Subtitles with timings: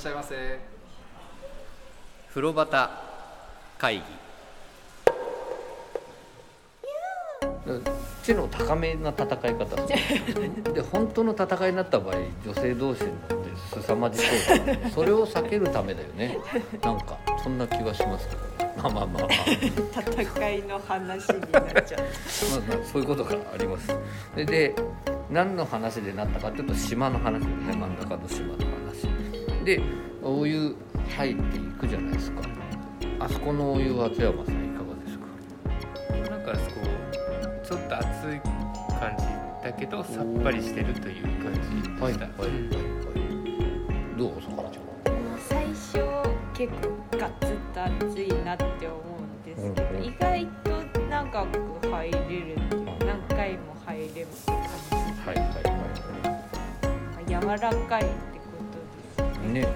[0.00, 0.58] しゃいませ。
[2.30, 2.88] 風呂端
[3.76, 4.02] 会議。
[8.22, 9.76] 知の高めな戦い方。
[10.72, 12.14] で本当の戦いになった場合
[12.46, 14.58] 女性同士になって凄まじそう。
[14.58, 16.38] だなそれを避けるためだよね。
[16.82, 18.40] なんかそんな気はしますけど。
[18.40, 20.22] ねまあまあまあまあ。
[20.22, 22.00] 戦いの話になっちゃう。
[22.58, 23.94] まあまあそういうことがあります。
[24.34, 24.74] でで
[25.28, 27.76] 何の話でなったかっていうと島の話ですね。
[27.76, 29.29] 真ん中の島の話
[29.64, 29.80] で
[30.22, 30.74] お湯
[31.08, 32.42] 入っていくじゃないですか。
[33.18, 35.26] あそこのお湯は松山さんいかがですか？
[36.30, 36.58] なんかこ
[37.62, 38.40] うちょっと熱い
[38.98, 39.24] 感じ
[39.62, 42.48] だけどさっぱりしてるという感じでした、はいはいはいはい。
[42.48, 42.70] うん
[44.16, 45.38] どうさかなちゃんは？
[45.48, 45.98] 最初
[46.54, 46.78] 結構
[47.18, 50.04] ガツッと熱いなって思うんですけど、うんうん。
[50.04, 50.70] 意外と
[51.08, 55.80] 長く入れるっていう何回も入れます感はいはいは
[57.26, 58.06] じ柔らかい
[59.50, 59.66] ね。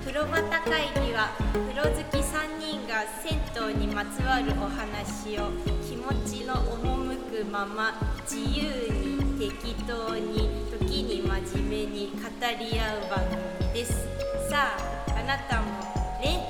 [0.00, 3.40] 風呂旗会議は風呂好き3人が銭
[3.72, 5.50] 湯にまつわるお話を
[5.82, 7.94] 気持ちの赴くまま
[8.28, 12.18] 自由に適当に時に真面目に語
[12.58, 13.24] り合う番
[13.60, 14.06] 組です。
[14.50, 15.80] さああなたも
[16.22, 16.40] レン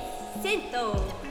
[0.41, 1.22] 銭湯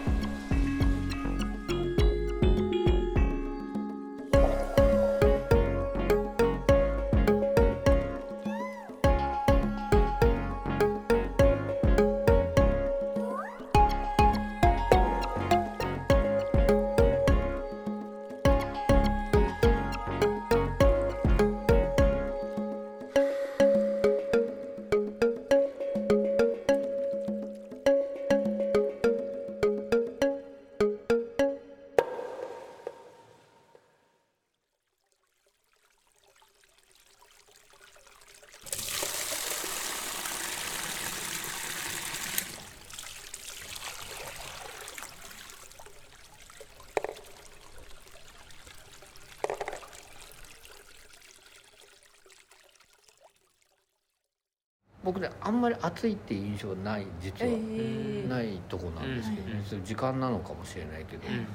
[55.53, 61.47] んまり暑いっていう印象はない実は、えないとこなんですけどね、時間なのかもしれないけど、うん。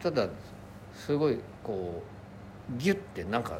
[0.00, 0.28] ただ
[0.94, 2.02] すごいこ
[2.76, 3.58] うギュッてなんか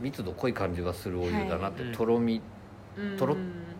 [0.00, 1.92] 密度濃い感じがするお湯だなって、はい。
[1.92, 2.40] とろみ
[3.18, 3.36] とろ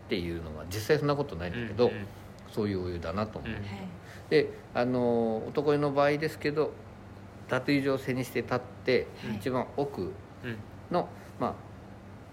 [0.08, 2.06] ていうのが実際そんなことないんだけど、うん。
[2.50, 3.56] そういうお湯だなと思う、うん。
[3.56, 3.64] はい。
[4.28, 6.72] であの男湯の場合ですけど
[7.48, 9.36] 脱衣所を背にして立って、はい。
[9.36, 10.12] 一番奥うん。
[10.90, 11.54] の、まあ、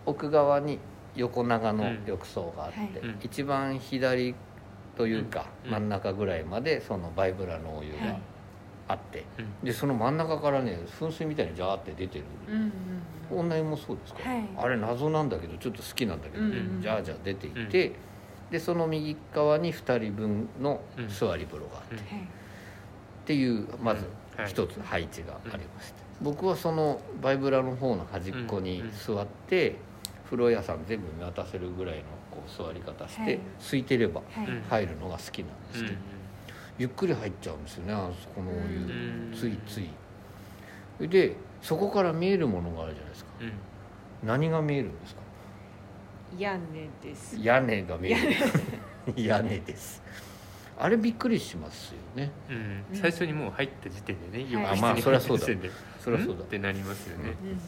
[0.06, 0.80] 奥側に
[1.18, 3.20] 横長の浴槽があって、うん。
[3.22, 4.36] 一番左
[4.96, 5.72] というか、うん。
[5.72, 8.22] 真ん中ぐらいまでそのバイブラのお湯がはい。
[8.90, 9.66] あって、うん。
[9.66, 12.72] でその真ん中からね噴水みたいにジャーって出てる、うんうんうん
[13.30, 14.50] 女湯もそうですか、はい。
[14.56, 16.82] あれ謎なんだけどちょっと好きなんだけど、うんうん。
[16.82, 17.92] ジャージャー出ていて、
[18.50, 20.80] でその右側に2人分の
[21.10, 22.00] 座り風呂があって、っ
[23.26, 24.06] ていうまず
[24.48, 29.76] 一つ配置がありまして、僕はそのバイブラの方の端っこに座って、
[30.30, 33.40] 風呂屋さん全部見渡せるぐらいのこう座り方して、はい。
[33.60, 34.22] 空いてれば
[34.70, 35.96] 入るのが好きなんですけど、
[36.78, 38.82] ゆっくり入っちゃうんですよねあそこのお湯、う
[39.30, 39.34] ん。
[39.34, 39.90] ついつい。
[41.08, 43.32] でそこから見えるものがあるじゃないですか。
[43.42, 44.28] うん。
[44.28, 45.22] 何が見えるんですか？
[46.38, 47.38] 屋根です。
[47.42, 49.24] 屋根が見える。
[49.24, 49.58] 屋根。
[49.66, 50.04] です。
[50.80, 52.32] あれびっくりしますよね。
[52.50, 52.56] うん。
[52.56, 54.66] うん最初にもう入った時点でねはい。
[54.74, 55.46] あまあそりゃそうだ。
[55.46, 55.52] そ
[56.12, 56.42] りゃそうだ。
[56.42, 56.44] ん？
[56.44, 57.30] ってなりますよね。
[57.30, 57.60] うん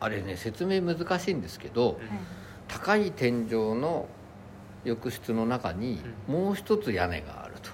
[0.00, 1.96] あれね説明難しいんですけど、はい。
[2.68, 4.06] 高い天井の
[4.84, 7.70] 浴室の中にもう一つ屋根があると、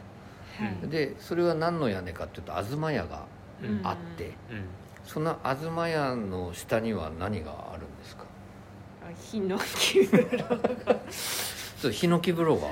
[0.62, 0.88] はい。
[0.88, 3.26] でそれは何の屋根かっていうと東屋が
[3.62, 3.80] うん。
[3.84, 4.32] あって、うん。
[5.04, 8.24] その東屋の下には何があるんですか？
[9.06, 10.60] あヒノキ風呂
[11.78, 12.68] そうヒノキ風呂が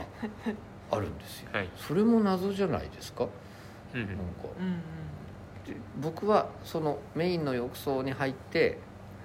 [0.91, 1.51] あるんですよ。
[1.53, 1.69] はい。
[1.77, 3.27] それも謎じゃないですか？
[3.95, 4.07] うん。
[4.07, 4.23] なんか。
[4.59, 4.81] うん。
[5.73, 8.79] で僕はそのメインの浴槽に入って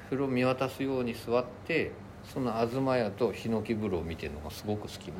[0.09, 1.91] 風呂見渡すように座って
[2.23, 5.13] その東屋とヒノキ風呂を見てるのがすごく好きな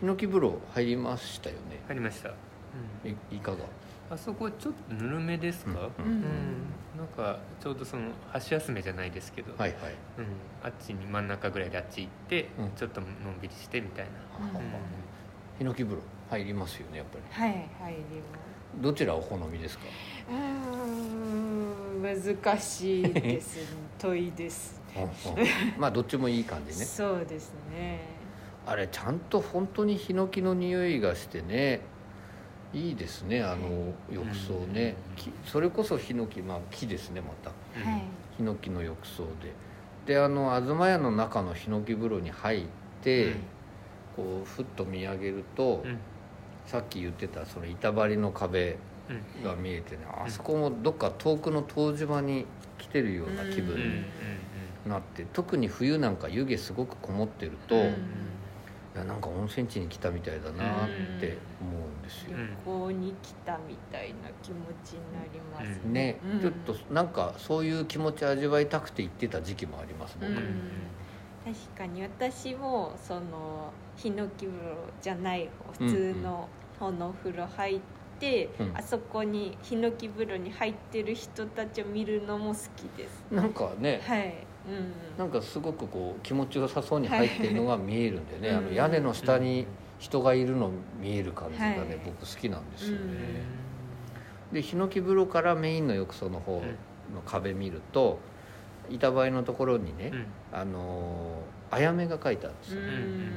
[0.00, 1.80] ヒノキ風呂入りましたよね。
[1.86, 2.30] 入りました。
[2.30, 3.10] うん。
[3.10, 3.58] いいかが？
[4.10, 5.70] あそこちょっとぬるめですか？
[5.98, 6.04] うん。
[6.04, 6.24] うんうん
[6.98, 9.94] なんかちょうどその箸休めじゃないですけどはいはい。
[10.18, 10.26] うん。
[10.62, 12.70] あっちに真ん中ぐらいであっち行ってうん。
[12.72, 13.10] ちょっとのん
[13.40, 14.12] びりしてみたいな。
[14.38, 14.72] うんうん。
[15.58, 17.24] ヒノキ風呂入りますよねやっぱり。
[17.44, 18.50] はい入ります。
[18.80, 19.84] どちらお好みですか？
[20.30, 23.58] うーん難しいです
[23.98, 25.10] 問いですうんうん。
[25.76, 26.84] まあどっちもいい感じね。
[26.84, 28.00] そうですね。
[28.66, 31.80] あれちゃんと本当にヒノキの匂いがしてね
[32.72, 37.50] いいですねあの浴槽ね、木それこそヒノキまあ木ですねまた。
[37.76, 38.02] うんはい。
[38.36, 39.24] ヒノキの浴槽
[40.04, 40.14] で。
[40.14, 42.66] であの東屋の中のヒノキ風呂に入っ
[43.02, 43.34] て、
[44.14, 45.98] こうふっと見上げると、うん
[46.66, 48.76] さっき言ってたその板張りの壁
[49.08, 49.44] うん。
[49.44, 52.46] が見えてねあそこもどっか遠くの湯治場に
[52.78, 54.04] 来てるような気分に
[54.86, 57.82] なって特に冬なんか湯気すごくこもってると、うん。
[57.82, 57.92] い
[58.96, 60.88] やなんか温泉地に来たみたいだなっ
[61.20, 62.36] て思うんですよ。
[62.36, 62.48] うん。
[62.64, 66.40] ここに来たみたいな気持ちになりますうんね、うん。
[66.40, 70.38] ちょっとなんかそういう気持ち味わいたくて行ってた時期もあります僕、うん
[71.52, 75.48] 確かに私もそのヒノキ風呂じゃない
[75.78, 76.48] 方普通の
[76.78, 77.80] 方のお風呂入っ
[78.20, 83.24] て、うんあそこにヒノキ風呂に入ってる人たちを見るのも好きです。
[83.30, 84.34] なんかね、はい、
[84.68, 89.66] うん、なんかすごくこう気持ちよさそうに入ってるのが見えるんでね、はいあの屋根の下に
[89.98, 90.70] 人がいるの
[91.00, 92.00] 見える感じがね、はい。
[92.04, 93.04] 僕好きなんですよね、
[94.50, 94.54] うん。
[94.54, 96.62] でヒノキ風呂からメインの浴槽の方
[97.14, 98.18] の壁見ると
[98.90, 100.58] 板張りのところにね、うん。
[100.58, 103.30] あのーあやめが書いてあるんですよ、うん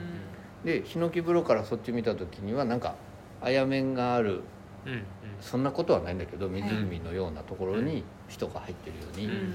[0.66, 2.96] でヒノキ風呂からそっち見た時にはなんか
[3.42, 4.42] あやめがある
[4.86, 5.04] うんうん。
[5.40, 9.54] そんなことはないんだけど湖のようなところに人が入ってるようにうん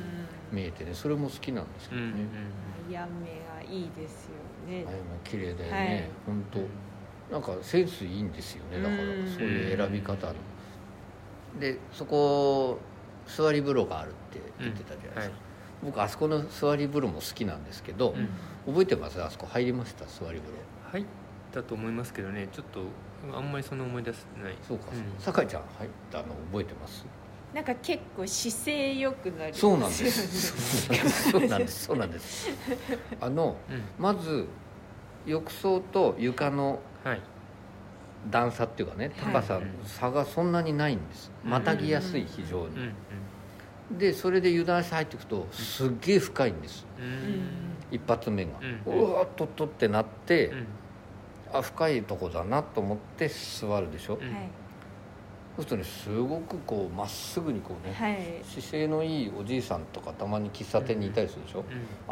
[0.53, 2.25] 見えてねそれも好きなんですけうんどね、
[2.91, 4.31] やめがいいですよ
[4.69, 4.85] ね。
[4.87, 5.89] あやめ綺麗だよはい。
[5.89, 7.33] ね、本当。
[7.33, 8.81] なんかセンスいいんですよね。
[8.83, 10.35] だからうんそういう選び方の。
[11.61, 12.79] でそこ
[13.27, 15.37] 座り風呂があるって言ってたじゃないですか、
[15.83, 18.29] 僕あそこの座り風呂も好きなんですけど、うん。
[18.67, 19.23] 覚えてます？
[19.23, 20.05] あそこ入りました？
[20.05, 20.59] 座り風呂。
[20.93, 21.05] 入っ
[21.53, 22.49] たと思いますけどね。
[22.53, 22.81] ちょっと
[23.37, 24.55] あんまりそんな思い出せない。
[24.67, 25.05] そうか、うん。
[25.19, 27.07] 酒井ちゃん入ったの覚えてます？
[27.55, 31.31] なんか結構姿勢良くなりますそうなんです。
[31.31, 31.85] そうなんです。
[31.85, 32.51] そうなんです。
[33.21, 33.83] あのうん。
[33.99, 34.47] まず
[35.27, 37.21] 浴槽と床のはい。
[38.31, 41.31] 段差っていうかね高さ、はい差がそんなにないんです。
[41.45, 42.93] またぎやすい非常に、うん
[43.90, 46.85] でそれで油断して入っていくとすっげえ深いんです。
[47.90, 48.50] 一発目が、
[48.87, 50.67] ううんわーっとっとってなって、うん。
[51.55, 54.19] あ深いとこだなと思って座るでしょ、
[55.56, 58.44] そうするとねすごくこうまっすぐにこうね、はい。
[58.44, 61.64] 姿勢のいいおじいさんとかたまに喫茶店にいたりするでしょ、うん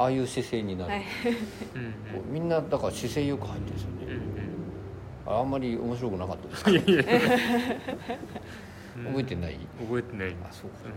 [0.03, 1.03] ああいう姿勢になる、はい。
[1.03, 6.93] うんこうみんなだから姿勢よく入ってるんですよね、うんああんまり面白くなかったですかうん覚
[9.09, 9.59] 覚えてない？
[9.81, 10.37] 覚えてない。
[10.49, 10.89] あそうかう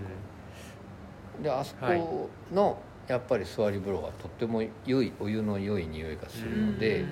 [1.42, 7.08] であそこのやっぱり座り風呂がとっても良いお湯の良い匂いがするので、うん。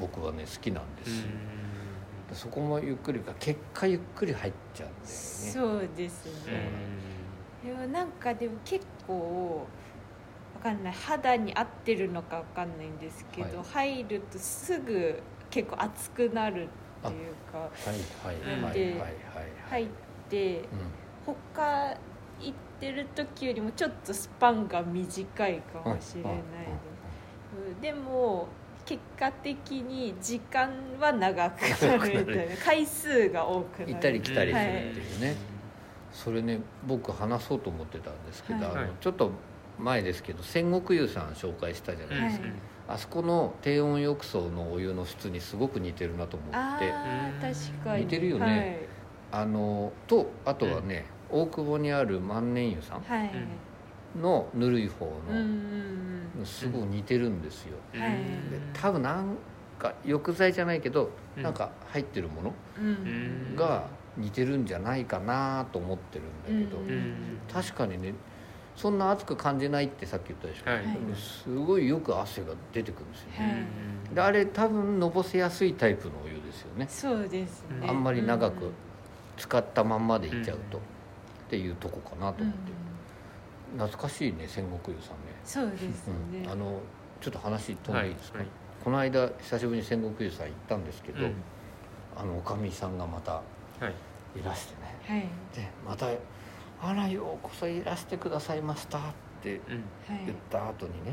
[0.00, 1.26] 僕はね好きなんです。
[2.34, 5.06] そこもゆっくりか結果ゆっくり入っちゃうんだよね。
[5.06, 6.32] そうですうん。
[6.44, 6.88] ね
[7.64, 9.66] でもなんかでも結構
[10.54, 16.68] わかんない肌に合ってるのかわかんないんですけど、は入るとすぐ結構熱くなる
[17.06, 17.80] っていうかはい
[18.24, 18.62] はいはい。
[18.62, 19.12] はいではいはい。
[19.70, 19.88] 入っ
[20.28, 20.64] てうん。
[21.26, 21.96] 他
[22.40, 26.40] 行ってる時よりもちょっとスパンが短いかもしれないで。
[27.76, 28.48] す、でも
[28.84, 33.92] 結果的に時間は長くなるみたいな回数が多くなる。
[33.92, 35.36] 行ったり来たりするはいっていうね、
[36.12, 38.70] それね僕話そうと思ってたんですけど、はい。
[38.70, 39.30] あのはいちょっと
[39.78, 42.56] 前ですけど戦国湯さん紹介したじゃないですか、はい。
[42.88, 46.54] あそこの低温浴槽のお湯の質にすごく似てるなと思って。
[46.54, 48.04] 確かに。
[48.04, 48.88] 似てるよね。
[49.30, 55.06] あのとあとはね、大久保にある万年湯さんのぬるい方
[56.38, 58.00] のすごく似てるんですよ、で
[58.72, 59.36] 多分なん
[59.78, 61.42] か浴剤じゃないけど、うん。
[61.42, 62.54] なんか入ってるもの
[63.54, 63.86] が
[64.16, 66.88] 似てるんじゃないかなと思ってるんだけど、うん。
[66.88, 67.14] うん
[67.52, 68.14] 確かにね
[68.74, 70.84] そんな熱く感じないってさっき言ったでしょ、はい。
[71.16, 73.66] すごいよく汗が出てくるんですよね、
[74.08, 74.14] はい。
[74.14, 76.86] であれ多分のぼせやすいタイプのお湯ですよね。
[76.88, 77.86] そうですね。
[77.88, 78.72] あんまり長くうん
[79.36, 80.82] 使ったまんまでいっちゃうと、うん
[81.48, 82.72] っていうとこかなとうん思って、
[83.78, 86.50] 懐かしいね戦国湯さんね、そうですね、うん。
[86.50, 86.80] あの
[87.20, 88.46] ちょっと話飛んでいいですか、はい
[88.84, 91.34] この間久しぶりに戦国湯さん行ったんですけど、うん。
[92.16, 93.42] あのおかみさんがまたは
[94.36, 94.38] い。
[94.38, 94.96] いらしてね。
[95.04, 95.20] はい。
[95.54, 96.06] でまた
[96.80, 99.00] 「あらようこそいらしてくださいました」っ
[99.42, 99.74] てうん。
[100.14, 101.12] はい言った後にね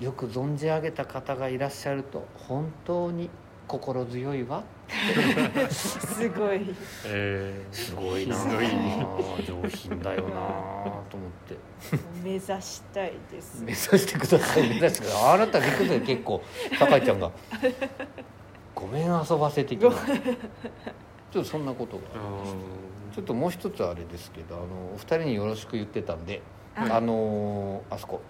[0.00, 3.30] よく存じ上げた方がいらっしゃると本当に
[3.66, 4.62] 心強いわ。
[5.70, 6.60] すごい。
[7.06, 8.34] えーすごいな。
[8.36, 8.66] すごい
[9.62, 10.30] 上品だよな
[11.10, 11.56] と思って。
[12.22, 13.62] 目指したいです。
[13.62, 14.68] 目指してください。
[14.68, 15.34] 目指してください。
[15.34, 16.42] あなたびっくりする結構
[16.78, 17.30] 酒井ちゃんが
[18.74, 19.90] 「ごめん遊ばせてきな」
[21.32, 22.02] ちょっとそんなことが
[23.14, 26.42] ちょっともう一つあれですけどあのお二人によろしく言ってたんで
[26.76, 28.20] ああのあそこ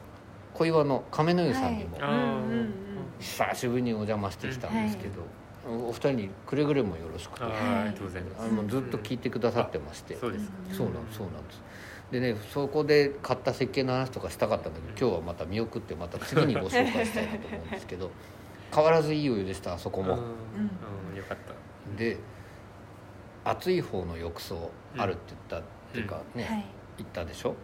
[0.55, 2.75] 小岩の亀の湯さんにもあーうんうんうん
[3.21, 5.23] 久しぶりにお邪魔してきたんですけど、
[5.67, 8.45] お二人にくれぐれもよろしくてありがとうございます。
[8.45, 11.63] あのずっと聞いてくださってまして、そうですそうなんそうなんです。
[12.11, 18.11] でねそこで買った設計の話とかしたかったんだけど今日はまた見送ってまた次にご紹介したいなと思うんですけど
[18.75, 20.21] 変わらずいいお湯でしたあそこも、うん。
[20.21, 21.17] うん。
[21.17, 21.99] よかった。
[21.99, 22.19] で
[23.45, 26.65] 暑い方の浴槽あるって言った、っていうかね、はい。
[26.99, 27.55] 言ったでしょ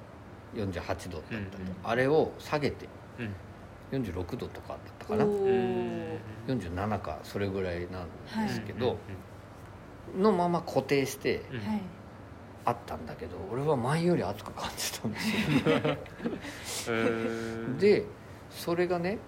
[0.55, 1.43] ？48度だったと、うんうん。
[1.85, 2.87] あれを下げて
[3.19, 3.35] うん
[3.93, 5.25] 46度とかだったかな。
[5.25, 8.97] おうんー47かそれぐらいなんですけうんど、
[10.19, 11.83] のまま固定してはい。
[12.67, 15.19] あったんだけど俺は前より暑く感じたんで
[16.65, 16.97] すよ。
[16.97, 18.05] うんで
[18.51, 19.19] それがね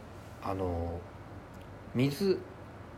[0.42, 1.00] あの
[1.94, 2.38] 水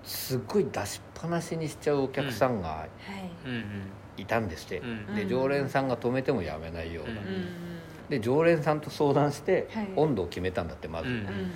[0.03, 3.49] すっごい出しっぱなしにしちゃうお客さんがはい。
[3.49, 3.63] うんうん。
[4.17, 5.15] いたんですって、うん。
[5.15, 7.25] で常連さんが止めてもやめないような、うんうん
[8.09, 9.89] で常連さんと相談してはい。
[9.97, 11.15] 温度を決めたんだってまず、うん。
[11.15, 11.51] うんうん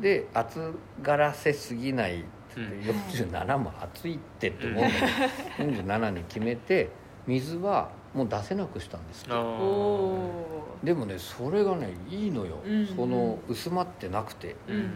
[0.00, 4.88] で暑がらせすぎないってうん47も暑いってって思うん。
[4.88, 4.88] だ
[5.56, 6.88] けど、47に決めて
[7.26, 9.32] 水はもう出せなくしたんですって。
[9.32, 9.38] あー。
[9.40, 10.86] おー。
[10.86, 12.86] でもねそれがねいいのよ、うん。
[12.86, 14.56] その薄まってなくて。
[14.68, 14.90] うんうん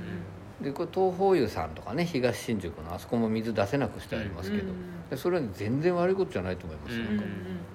[0.60, 7.24] でこれ東宝湯さんとかね東新宿のあそこも水出せなくしてありますけど、うんでそれは全然悪いことじゃないと思います、うんなんか。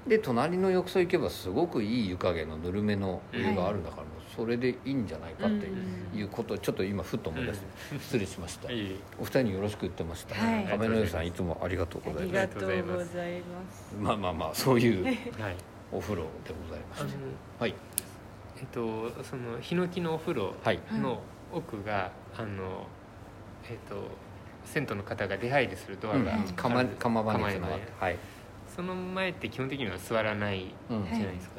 [0.05, 5.67] で隣の浴槽行けばすごくいい湯加減のぬるめのお湯があるんだから、もうそれでいいんじゃないかって
[6.17, 7.65] いうことをちょっと今ふっと思い出して
[7.99, 8.67] 失礼しました、
[9.17, 12.37] お二人によろしく言ってました、はい亀の湯さんいつもありがとうございます。
[12.37, 13.95] ありがとうございます。
[13.97, 15.15] まあまあまあそういうはい。
[15.93, 17.13] お風呂でございまして
[17.59, 17.75] はい。
[18.57, 20.81] えっとそのヒノキのお風呂はい。
[20.91, 21.21] の
[21.53, 22.87] 奥があの
[23.69, 24.07] えっと
[24.65, 28.17] 銭湯の方が出入りするドアうんがある釜釜場に釜つながっねてはい、
[28.75, 31.55] その前って基本的には座らないうんじゃないですか、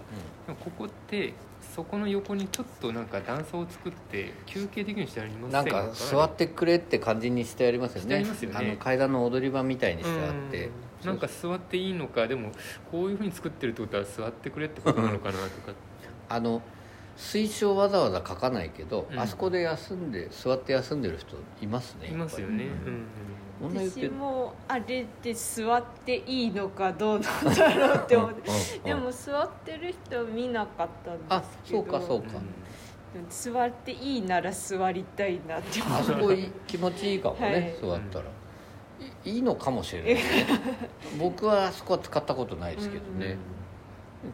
[0.46, 1.34] でもここって
[1.74, 8.20] そこの横にちょっとなんか段差を作って休憩できるようにしてありませんなんか座ってくれって感じにしてありますよね。
[8.20, 8.26] ね。
[8.54, 10.66] あの階段の踊り場みたいにしてあって。
[10.66, 11.06] うん。
[11.06, 12.50] なんか座っていいのかでも
[12.90, 15.72] こういうふうに作ってるってことは座ってくれってことなのかなとか。
[16.28, 16.62] あの
[17.22, 19.18] 推奨わざわざ書かないけど、うん。
[19.18, 22.64] あそこで休んで座って休んでる人いますねいますよね。
[23.62, 23.70] うん。
[23.70, 28.56] 私もあれって座っていいのかどうなんだろうって思ってうん。
[28.56, 28.82] うん。
[28.82, 31.82] でも座ってる人見なかったんあですけど。
[31.84, 32.28] そうかそうか、
[33.30, 37.76] 座っていいなら座りたいなって思あそこい気持ちいいかもね、はい。
[37.80, 38.24] 座ったら、
[39.24, 40.22] いいいのかもしれないね。
[41.20, 43.36] 僕はあそこは使ったことないですけどね、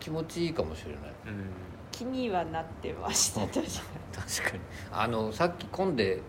[0.01, 1.01] 気持ちいいかもしれない。
[1.27, 1.68] うんうん
[1.99, 4.61] 気にはなってました確かに確かに。
[4.93, 6.21] あのさっき混んで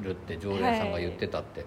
[0.00, 1.66] るって常連さんが言ってたって、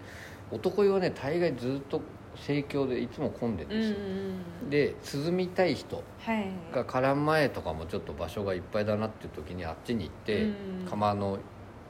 [0.52, 2.02] 男湯はね大概ずっと
[2.36, 6.48] 盛況でいつも混んでるんうんですよ、で涼みたい人はい。
[6.74, 11.38] が絡む前とかもちょっと場所がいっぱいだなっていう時にあっちに行って、うん釜の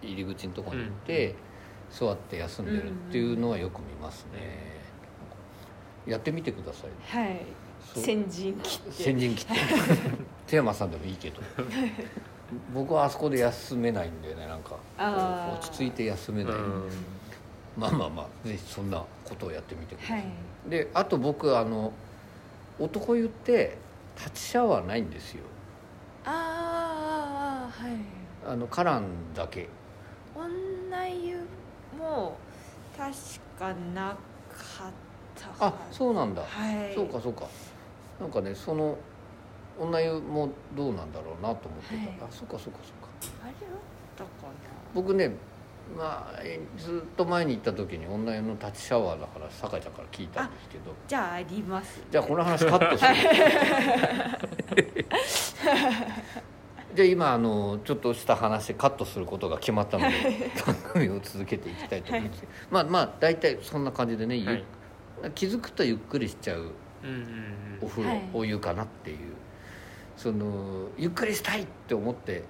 [0.01, 1.35] 入り口のとこに行って、
[1.89, 4.81] 座って休んでるっていうのはよく見ますね、
[6.05, 7.17] やってみてください。
[7.17, 7.41] はい。
[7.95, 8.91] 先陣切って。
[8.91, 9.53] 先陣切って
[10.47, 11.41] 手山さんでもいいけど。
[12.73, 14.77] 僕はあそこで休めないんだよねなんか。
[14.99, 16.89] 落ち着いて休めない、うん。
[17.75, 20.23] まあまあまあぜひそんなことをやってみてください、は
[20.67, 20.69] い。
[20.69, 21.91] であと僕あの
[22.79, 23.77] 男湯って
[24.15, 25.43] 立ちシャワーないんですよ。
[26.23, 27.93] ああはい。
[28.47, 29.67] あのカランだけ。
[30.35, 31.37] 女湯
[31.97, 32.37] も
[32.95, 33.11] 確
[33.57, 34.17] かなか
[34.89, 34.91] っ
[35.57, 36.93] たあそうなんだ、はい。
[36.93, 37.47] そうかそうか。
[38.21, 38.95] なんかねその
[39.79, 42.17] 女湯もどうなんだろうなと思ってた、はい。
[42.21, 43.09] あそうかそうかそうか。
[43.43, 43.57] あれあっ
[44.15, 44.53] たかな。
[44.93, 45.31] 僕ね
[45.97, 50.93] まあえずっと前に行った時に女湯の立ちシャワーだから酒井ちゃんから聞いたんですけど。
[51.07, 52.01] じゃああります。
[52.09, 54.95] じゃあこの話カットする。
[56.95, 64.63] じゃあ今あのちょっとした話カットすることが決まったので 番組を続けていきたいと思います、まあまあ大体そんな感じでね、ゆはい。
[65.33, 66.71] 気づくとゆっくりしちゃう
[67.81, 68.21] お風呂、はい。
[68.33, 69.17] お湯かなっていう
[70.17, 72.43] そのゆっくりしたいって思って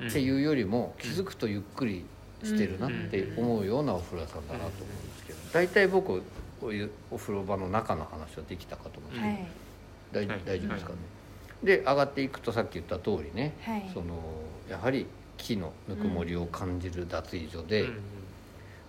[0.00, 0.08] うん。
[0.08, 2.04] っていうよりも気づくとゆっくり
[2.42, 6.22] してるなって思うようなお風呂屋さんだなと思うんですけど大体僕
[7.10, 10.40] お風呂場の中の話はできたかと思うんですけど、はい。
[10.44, 10.98] 大丈夫ですかね、
[11.62, 13.90] で上がっていくとさっき言った通りね、はい。
[13.92, 14.14] その
[14.70, 15.06] やはり
[15.38, 18.00] 木のぬくもりを感じる脱衣所で、うん。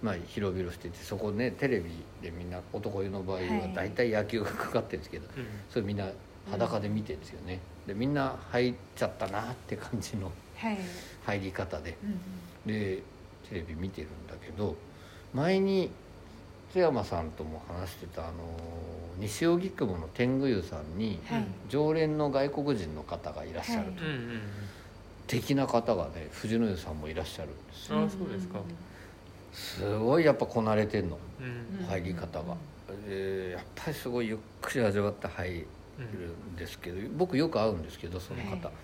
[0.04, 1.90] まあ、広々しててそこねテレビ
[2.22, 3.74] でみんな男湯の場合ははい。
[3.74, 5.46] 大体野球がかかってるんですけど、うん。
[5.70, 6.08] それみんな
[6.52, 10.78] 裸で見てるんですよね、でみんな入っちゃったなって感じのはい。
[11.26, 11.98] 入り方で。
[12.04, 12.20] うん
[12.72, 13.02] で
[13.50, 14.76] テレビ見てるんだけど
[15.34, 15.90] 前に
[16.74, 18.34] 津山さんとも話してたあの
[19.20, 21.46] 西荻窪の天狗湯さんにはい。
[21.70, 24.42] 常連の外国人の方がいらっしゃると、うんうん
[25.28, 28.00] 的な方がね藤野湯さんもいらっしゃるんですよ。
[28.00, 28.60] ああそうですか。
[29.54, 31.18] すごいやっぱこなれてんの。
[31.80, 31.86] うん。
[31.86, 32.56] 入り方が、
[33.08, 35.66] でやっぱりすごいゆっくり味わって入
[36.00, 36.08] る
[36.48, 36.54] うん。
[36.54, 38.76] んですけど僕よく会うんですけどその方、はい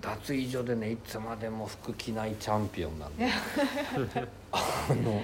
[0.00, 3.28] 脱衣所でねいつまでも服着ないチャンピオンなんで。
[4.50, 5.22] あの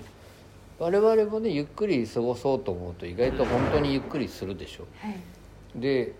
[0.78, 4.86] 我々もねゆっくり過ごそうと思うと意外と本当にゆっくりするでしょ。
[5.00, 5.18] はい。
[5.80, 6.12] で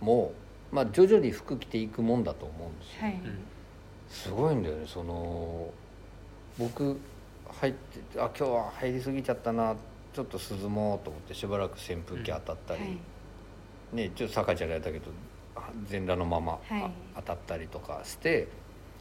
[0.00, 0.32] も
[0.72, 3.02] う、まあ、徐々に服着ていくもんだと思うんですよ。
[3.02, 3.12] はい。
[3.14, 3.38] うん。
[4.08, 5.68] すごいんだよねその
[6.56, 6.98] 僕
[7.50, 9.74] 入ってあ今日は入りすぎちゃったな
[10.14, 12.98] ちょっと涼もうと思ってしばらく扇風機当たったり、はい
[13.92, 15.10] ねちょっと酒井ちゃんがやったけど
[15.56, 16.82] あ全裸のまま、はい。
[16.82, 18.48] あ当たったりとかして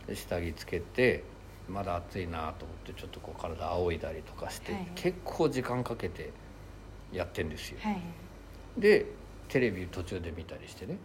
[0.08, 1.24] で下着つけて
[1.70, 4.88] まだ暑いなと思ってちょっとこう体仰いだりとかして、はい。
[4.96, 6.32] 結構時間かけて
[7.12, 8.02] やってんですよ、はい。
[8.78, 9.06] で
[9.50, 10.98] テレビ途中で見たりしてね。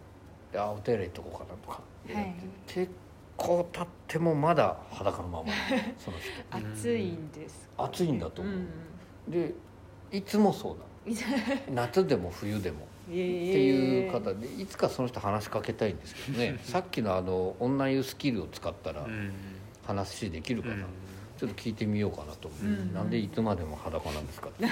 [0.51, 2.35] であお手洗い行っとこうかなとかでやって、はい。
[2.67, 2.91] 結
[3.35, 5.49] 構経ってもまだ裸のまま
[5.97, 6.29] その人。
[6.71, 7.83] 暑いんですか？
[7.85, 8.45] 暑いんだとう。
[8.45, 8.67] 思う、ん
[9.27, 9.53] で
[10.11, 11.15] いつもそうな
[11.73, 16.59] の 夏でも冬でもってっていう方でいつかその人話しかけたいんですけどね。
[16.63, 19.31] さっきのあの女湯スキルを使ったらうん。
[19.85, 20.81] 話できるかな、うん。
[21.37, 22.93] ちょっと聞いてみようかなと思う、うん。
[22.93, 24.65] なんでいつまでも裸なんですかって。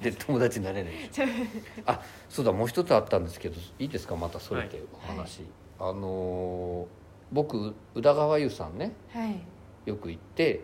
[0.10, 1.24] で友達になれないでしょ。
[1.86, 5.42] あそうだもう一つあったんですけどいいですかまたそれてお話、
[5.78, 8.92] あのー僕宇田川湯さんね。
[9.10, 9.40] はい。
[9.86, 10.60] よく行って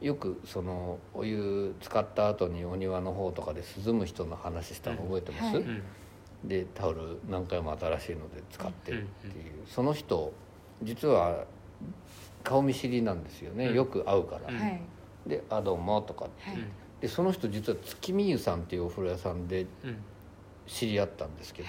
[0.00, 5.56] よくそのお湯使った後にお庭の方とかで涼む人の話したの覚えてます、はい。
[5.64, 5.82] うん
[6.44, 10.32] でタオル何回も新しいので使ってるっていう、うんその人
[10.82, 11.44] 実は
[12.44, 13.74] 顔見知りなんですよね、うん。
[13.74, 14.60] よく会うから、うん。
[14.60, 14.80] はい。
[15.26, 16.50] で「あどうも」とかって。
[16.50, 16.58] はい。
[17.00, 19.96] でその人実は月見湯さんっていうお風呂屋さんでうん。
[20.66, 21.68] 知り合ったんですけど、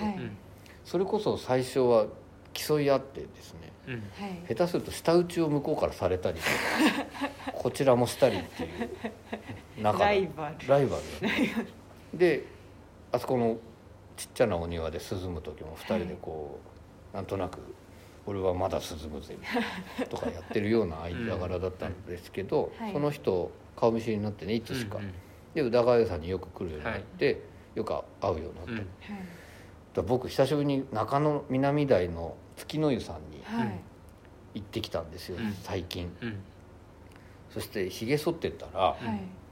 [0.83, 2.07] それこそ最初は
[2.53, 3.93] 競い合ってですねうん。
[3.95, 4.03] はい
[4.47, 6.45] 下手すると舌打ちを向こうからされたりと
[7.51, 8.89] か こちらもしたりっていう
[9.81, 10.67] 仲ライバル。
[10.67, 10.97] ライバ
[12.13, 12.17] ル。
[12.17, 12.45] で
[13.11, 13.57] あそこの
[14.15, 16.59] ちっちゃなお庭で涼む時も2人でこ
[17.13, 17.59] う、なんとなく
[18.25, 19.37] 「俺はまだ涼むぜ」
[20.09, 22.93] とかやってるような間柄だったんですけど、はい。
[22.93, 25.13] その人顔見知りになってねいつしか、うん
[25.53, 27.41] で宇田川湯さんによく来るようになって、
[27.73, 27.87] よく
[28.21, 28.71] 会うようになって、
[29.97, 30.05] うん。
[30.05, 33.79] 僕久しぶりに中野南台の月の湯さんにはい
[34.57, 35.53] 行ってきたんですよ、うん。
[35.63, 36.11] 最近。
[36.21, 36.35] うん。
[37.53, 38.97] そしてひげ剃ってったらはい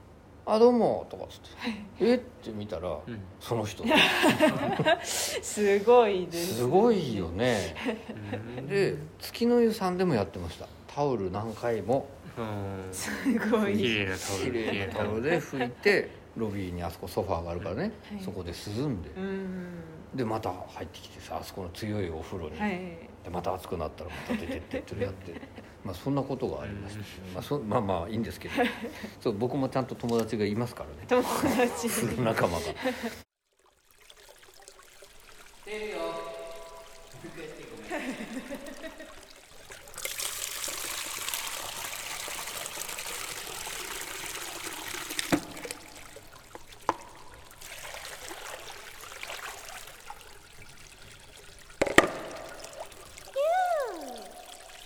[0.45, 1.49] 「あどうも」とかっつって
[2.05, 2.15] 「え？
[2.15, 3.19] っ?」て見たら、うん。
[3.39, 3.83] その人。
[5.03, 7.75] すごいですすごいよね。
[8.57, 8.67] うん。
[8.67, 10.67] で月の湯さんでもやってました。
[10.87, 12.07] タオル何回も。
[12.37, 12.87] うん。
[12.91, 13.09] す
[13.49, 13.77] ごい。
[13.77, 15.21] 綺麗なタオ綺ル麗なタオル。
[15.21, 18.21] で拭いてロビーにあそこソファーがあるからね、はい。
[18.21, 19.09] そこで涼んで。
[19.11, 19.67] うん。
[20.13, 25.41] でまた入ってきてさあそこの強いお風呂に、はいでまた暑くなったらまた出てって ってやって
[25.83, 27.01] まあそんなことがありました、
[27.33, 28.53] まあ、そまあまあいいんですけど。
[29.19, 31.05] そう僕もちゃんと友達がいますからね。
[31.09, 31.87] 友達。
[32.21, 32.65] 仲間が。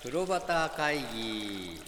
[0.09, 1.79] 風呂端会議。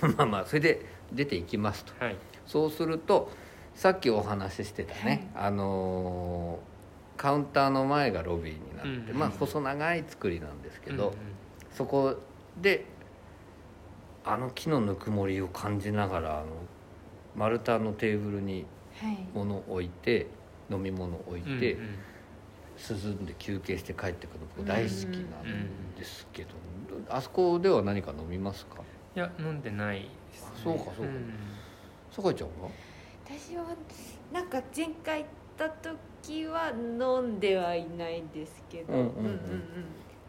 [0.16, 1.92] まあまあそれで出ていきますと。
[2.02, 2.16] はい。
[2.46, 3.30] そうすると
[3.74, 6.70] さっきお話ししてたね、あのー
[7.20, 9.18] カウンターの前がロビーになって、うん。
[9.18, 11.14] まあ細長い作りなんですけど、うん
[11.76, 12.16] そこ
[12.60, 12.84] で
[14.24, 16.46] あの木のぬくもりを感じながらあの
[17.36, 18.64] 丸太のテーブルに
[18.98, 19.18] はい。
[19.34, 20.26] 物を置いて
[20.70, 21.98] 飲み物を置いうんて、うん
[22.88, 26.50] 涼んで休憩して帰ってくるの僕大好きなんですけど、
[27.08, 28.82] あそこでは何か飲みますか？
[29.14, 30.50] いや飲んでないですね。
[30.64, 31.12] そうかそうか。
[31.12, 31.34] ん
[32.10, 32.48] 酒井ちゃん。
[32.62, 32.70] は
[33.24, 33.64] 私は
[34.32, 38.92] なんか前回行った時は飲んではいないんですけど。
[38.92, 39.40] うんうんうん。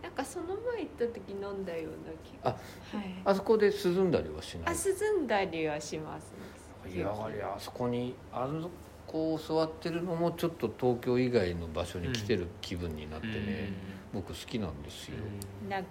[0.02, 2.50] なんかその前行った時飲んだような気が。
[2.50, 3.16] あはい。
[3.24, 4.76] あそこで涼んだりはしない？
[4.76, 4.78] あ
[5.18, 6.34] 涼んだりはします
[6.92, 8.70] いやはりあそこにあの
[9.12, 13.74] こう座ってるのもちょっと東京以外の場所に来てる気分になってね、
[14.14, 15.16] 僕好きなんですよ、
[15.70, 15.90] なんか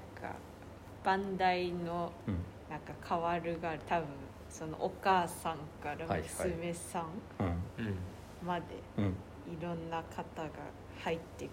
[1.04, 2.36] バンダイのうん。
[2.70, 4.06] なんか変わるが多分
[4.48, 7.06] そのお母さんから娘さん
[8.46, 9.04] までうん。
[9.06, 10.48] いろんな方が
[11.02, 11.50] 入っていく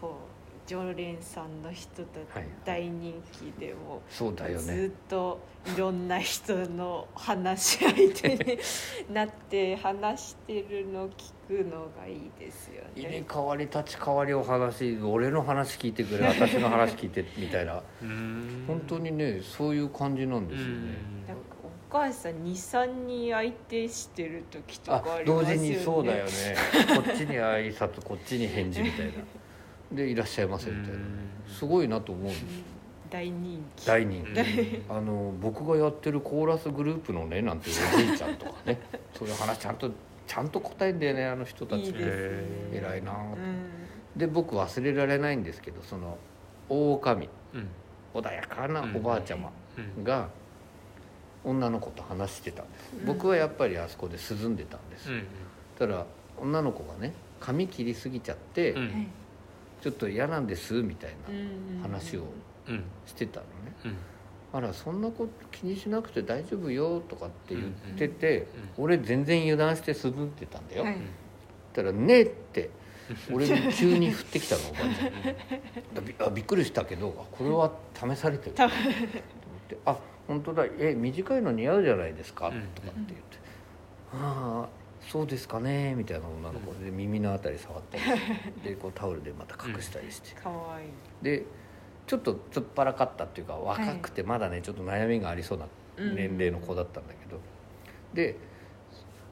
[0.00, 0.41] こう
[0.72, 4.62] 常連さんの人たちはい大人気でもそうだよね。
[4.62, 5.38] ずっと
[5.76, 8.58] いろんな人の話し相手に
[9.14, 13.24] なって話してるの聞くのがいいですよ入れね。
[13.28, 17.82] 替わり立ち替わりお話俺の話聞いてくれ私の話聞いてみたいな。
[18.02, 18.64] うん。
[18.66, 20.72] 本当にねそういう感じなんですよね、
[21.28, 21.42] なんか
[21.90, 25.56] お母さん23人相手してる時とあかありますよね。
[25.56, 26.30] 同時にそうだよね。
[26.96, 29.12] こっちに挨拶こっちに返事みたいな
[29.94, 30.98] でいらっしゃいませみたいな。
[31.46, 32.44] すごいなと思うんです
[33.10, 33.86] 大人気。
[33.86, 34.40] 大人気。
[34.88, 34.96] うん。
[34.96, 38.80] あの僕がやってるコーラスグループのねなんておじいちゃんとかね。
[39.14, 39.90] そういう話ちゃんと
[40.26, 41.90] ちゃんと答えんだよねあの人たち。
[41.90, 41.94] い
[42.72, 43.14] 偉いな
[44.16, 46.18] で僕忘れられないんですけどその
[46.68, 47.68] 大女将うん。
[48.14, 49.50] 穏やかなおばあちゃま
[49.96, 50.04] うん。
[50.04, 50.28] が
[51.44, 53.06] 女の子と話してたんです、うん。
[53.06, 55.24] 僕はやっぱりあそこで涼んでたんです、うん。
[55.78, 56.06] たら
[56.38, 58.80] 女の子がね髪切りすぎちゃって、うん。
[58.80, 59.06] はい
[59.82, 62.24] ちょっと嫌なんですみたいうんな話を
[62.68, 62.84] うん。
[63.04, 63.50] してたのね、
[63.84, 63.96] うん。
[64.52, 70.96] あらそんなこと気にしなくて大丈夫よとかって言ってて、うんうん俺全然油断して涼んでたんだよ、はい。
[71.74, 72.70] たら「ねえ」って
[73.30, 74.82] 俺に急に降ってきたのおばあ
[75.92, 78.56] ちゃん びあびっくりしたけどあこれは試されてる。
[78.56, 78.76] と思っ
[79.68, 80.64] て「あ本当だ。
[80.78, 83.38] え短いの似合うじゃないですか」うんとかって言って
[84.14, 88.10] 「ああそうですかね」みたいな女の子で耳のあたり触ったりし
[88.62, 90.88] て でこうタオルでまた隠したりして、かわいい。
[91.22, 91.44] で
[92.06, 97.38] ちょっと突っ張らかったっていうか若くてまだねちょっと悩みがありそうな年齢の子だったんだけど、
[98.12, 98.36] で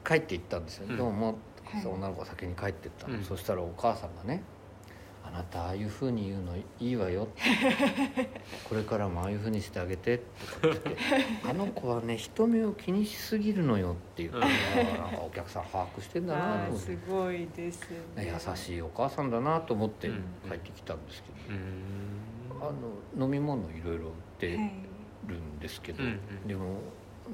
[0.05, 0.97] 帰って行ったんですよ「うん。
[0.97, 1.81] どうも」とかはい。
[1.81, 3.23] さ女の子が先に帰ってったの、うん。
[3.23, 4.43] そしたらお母さんがね
[5.33, 7.27] 「あなたああいうふうに言うのいいわよ」
[8.67, 10.19] これからもああいうふうにしてあげて」
[10.61, 10.97] とか言ってて
[11.49, 14.43] 「あの子はね人目を気にしすぎるのよ」って言って、うん。
[14.43, 16.85] あーなんかお客さん把握してんだなと思って。
[16.85, 17.97] すごいですね。
[18.17, 20.23] 優しいお母さんだなと思ってうん。
[20.49, 22.67] 帰ってきたんですけど、うん。
[22.67, 22.71] あ
[23.17, 24.71] の飲み物いろいろ売ってはい
[25.27, 26.47] るんですけど、うんうん。
[26.47, 26.79] でも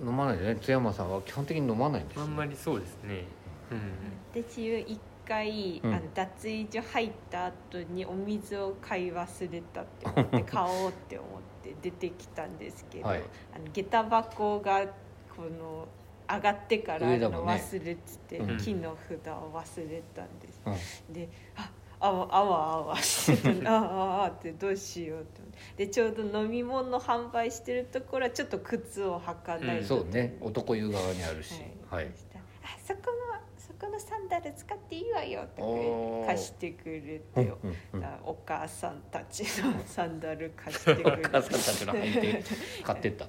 [0.06, 0.56] 飲まないでね。
[0.62, 2.24] 津山さんは基本的に飲まないんですよ。
[2.24, 3.26] あんまりそうですね。
[3.72, 4.44] うん。
[4.44, 4.86] 私
[5.28, 5.94] 回、うん。
[5.94, 11.30] あの脱衣所入った後にお水を買い忘れたって思って買おうって思っ
[11.64, 13.24] て出てきたんですけど、はい。
[13.54, 14.86] あの下駄箱が
[15.36, 15.88] この
[16.30, 17.54] 上がってからの上だもんね。
[17.54, 18.58] 忘れてて、うん。
[18.58, 21.14] 木の札を忘れたんです、うん。
[21.14, 25.86] でああわあわあわしてた ああああってどうしようって思って。
[25.86, 30.38] でちょうど飲み物販売してるところはちょっと靴を履かないと、そうね。
[30.42, 31.62] 男湯側にあるし。
[31.90, 33.17] はい、そしたらあそこ
[33.80, 37.76] このサンダル使っていいわよ」とか貸してくれうんてよ、うん。
[37.94, 42.44] うんあお母さんたちのサンダル貸してくれお母さんたちの履いて
[42.84, 43.28] 買ってった。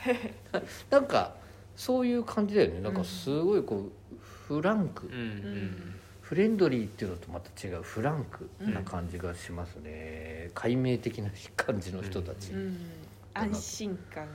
[0.90, 1.36] なんか
[1.76, 2.80] そういう感じだよね。
[2.80, 6.00] なんかすごいこうフランク、うんうん。
[6.30, 12.78] フレンドリーっていうのとまた違うフランクな感じがしますね、解明的な感じの人たち、うん、
[13.34, 14.28] 安心感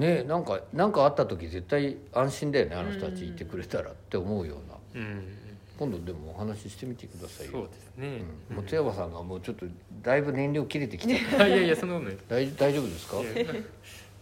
[0.00, 4.56] ねなんかなんかあった時絶対安心だよねあの人たちいてくれたらって思うよ
[4.94, 5.02] うな。
[5.02, 5.36] うん。
[5.78, 7.52] 今度でもお話ししてみてくださいよ。
[7.52, 8.22] そうですね。
[8.50, 9.64] うん、もう津山さんがもうちょっと
[10.02, 11.42] だいぶ燃料切れてきた。
[11.42, 12.18] あいやいやそんなことない。
[12.28, 13.16] 大大丈夫ですか？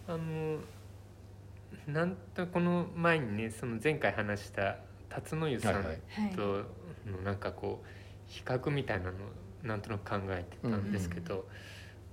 [0.07, 0.57] あの
[1.87, 4.77] なんとこの前にねその前回話した
[5.09, 5.83] 辰野湯さん
[6.35, 6.65] と
[7.11, 7.87] のなんかこう
[8.27, 9.13] 比較みたいなのを
[9.63, 11.45] なんとなく考えてたんですけど、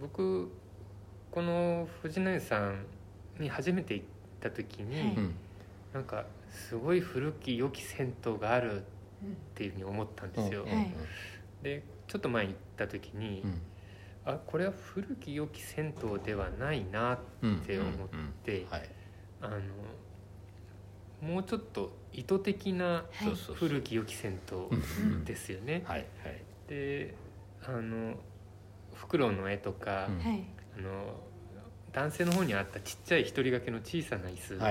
[0.01, 0.51] 僕
[1.31, 2.85] この藤野湯さん
[3.43, 4.07] に初めて行っ
[4.41, 5.17] た時に、はい。
[5.17, 5.35] うん。
[5.95, 8.85] なんかすごい古き良き銭湯があるっ
[9.55, 10.65] ていうふうに思ったんですよ。
[10.65, 10.93] うんはい。
[11.63, 13.61] でちょっと前に行った時に、うん。
[14.25, 18.89] あこれは古き良き銭湯ではないなっうんて思っうんうんて、はい。
[19.41, 19.61] あの
[21.23, 23.05] もうちょっと意図的な
[23.55, 25.83] 古き良き銭うん湯ですよね。
[25.87, 26.41] はいはい。
[26.69, 27.15] で
[27.65, 28.17] あの
[28.95, 30.19] フクロウの絵とか、うん。
[30.19, 30.45] はい。
[30.79, 31.15] あの
[31.97, 34.53] 男性の方にあったちっちゃい一人掛けの小さな椅子。
[34.53, 34.67] とか、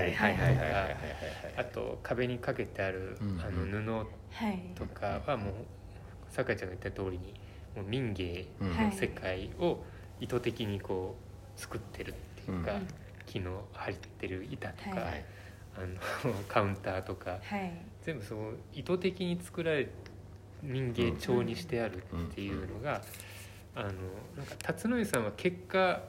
[1.58, 5.54] あと壁にかけてある、うんあの布はいとかはもう
[6.30, 7.34] 酒井ちゃんが言った通りに
[7.76, 9.84] もう民芸の世界を
[10.20, 11.16] 意図的にこ
[11.58, 12.14] う作ってるっ
[12.46, 12.88] ていうか、うん。
[13.26, 15.26] 木の張ってる板とか、はい。
[15.78, 15.80] あ
[16.28, 17.74] のカウンターとかはい。
[18.04, 19.90] 全部そう意図的に作られ
[20.62, 23.02] 民芸調にしてあるっていうのが、
[23.74, 23.90] あの
[24.38, 26.02] なんか辰野湯さんは結果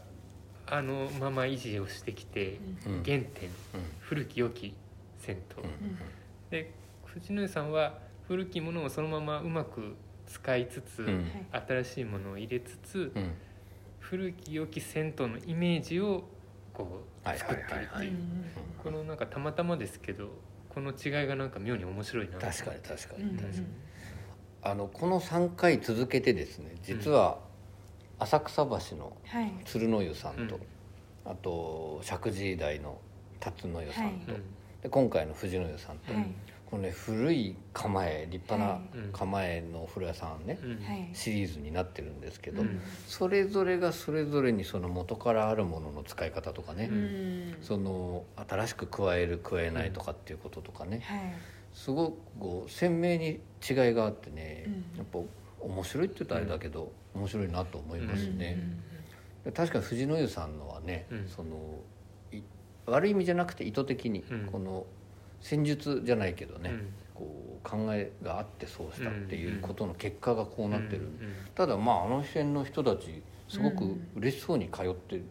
[0.67, 2.93] あのまま維持をしてきて、うん。
[3.05, 3.27] 原点うん。
[4.01, 4.75] 古き良き
[5.19, 5.99] 銭湯、うん。
[6.51, 6.73] で
[7.05, 7.99] 藤野湯さんは
[8.29, 9.95] 古きものをそのままうまく
[10.27, 11.27] 使いつつ、うん。
[11.53, 13.33] 新しいものを入れつつ、うん。
[14.01, 16.25] 古き良き銭湯のイメージを
[16.73, 18.13] こうはい作ってるっていう、
[18.83, 20.29] このなんかたまたまですけど
[20.69, 23.67] この違いがなんか妙に面白いな確かに確かに、うん確かに。
[24.63, 27.39] あのこの3回続けてですね実は
[28.19, 29.53] 浅草橋のはい。
[29.65, 31.33] 鶴の湯さんと、うん。
[31.33, 32.99] あと石神井台の
[33.41, 34.43] 辰の湯さんと、うん。
[34.83, 36.27] で今回の藤の湯さんと、はい。
[36.71, 39.13] このね古い構え立派なはい。
[39.13, 40.59] 構えのお風呂屋さんね、
[41.13, 47.57] シリーズになってるんですけど、うんそれぞれがそれぞれにその元からあるものの使い方とかね、うん。
[47.63, 51.21] その新しく加える加えないとかっていうこととかね、はい。
[51.73, 54.73] すごくこう鮮明に違いがあってね、うん。
[54.99, 55.19] やっぱ
[55.67, 58.59] 面白いって言ったらあれだけど、面白いなと思いますね。
[59.55, 61.29] 確かに藤野湯さんのはね、うん。
[61.29, 61.81] その
[62.33, 62.41] い
[62.87, 64.47] 悪い意味じゃなくて意図的に、うん。
[64.47, 64.87] この
[65.41, 66.89] 戦術じゃないけどね、うん。
[67.15, 71.13] こう考えがあってそうしたっていうことの結果がこうなってる、うんうん
[71.55, 75.25] ただまああの辺の人たちすごく嬉しそうに通ってる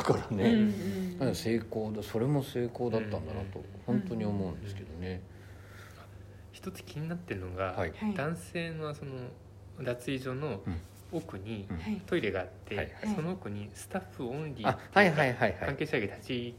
[0.00, 3.64] からね、うんうんだから成功だそれも成功だったんだなとうん。
[3.86, 5.20] 本当に思うんですけどね、
[6.52, 7.92] 一つ気になってるのが、はい。
[7.96, 8.14] はい。
[8.14, 9.12] 男性のその
[9.82, 10.80] 脱衣所のうん。
[11.12, 11.68] 奥に
[12.06, 16.54] トイレがあって、その奥にスタッフオンリーあってはいいうはいはいはい関係者が立ち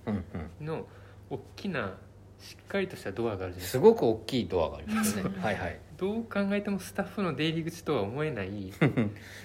[0.62, 0.88] の
[1.30, 1.98] 大きな
[2.40, 3.72] しっかりとしたドアがあるじゃないですか。
[3.72, 5.24] すごく大きいドアがありますね。
[5.42, 5.80] はいはい。
[5.98, 8.72] どう考えてもスタッフの出入り口とは思えない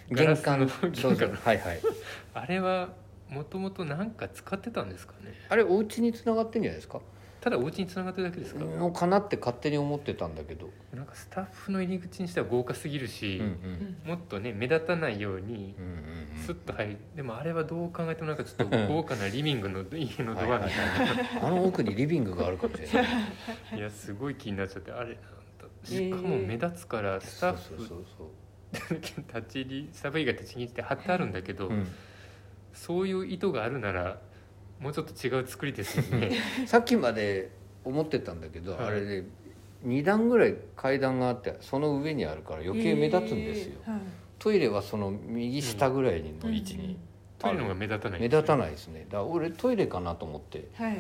[0.09, 1.81] 玄関の玄関はいはい。
[2.35, 2.91] あれは
[3.29, 5.35] もともと何か使ってたんですかね。
[5.49, 7.01] あれお家に繋がってんじゃないですか？
[7.43, 15.89] ただお家に繋がってるだけですか、のかなって勝手に思ってたんだけど、なんかスタッフの入り口にしては豪華すぎるし、うんうんもっとね目立たないようにうんう
[16.41, 21.03] んスッと入るでもあれはどう考えてもなんかちょっと豪華なリビングの家のドアみた
[21.35, 25.21] いな、あの奥にリビングがあるかもしれないいやすごい気になっちゃってあれなんだ。
[25.83, 28.29] しかも目立つからスタッフそうそうそう
[28.95, 31.73] 立ち入りスタッフ以外立ち入りって貼ってあるんだけど、
[32.73, 34.21] そういう意図があるなら
[34.83, 36.33] もうちょっと違う作りですよね。
[36.67, 37.51] さっきまで
[37.85, 38.87] 思ってたんだけど、はい。
[38.87, 39.27] あれね
[39.87, 44.01] 2段ぐらい階段があってその上にあるから余計目立つんですよ、えーはい。
[44.39, 46.99] トイレはその右下ぐらいの位置に。
[47.39, 49.07] トイレの方が目立たない目立たないですね。
[49.09, 50.99] だから俺トイレかなと思ってはい。